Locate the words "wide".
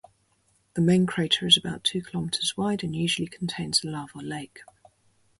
2.57-2.83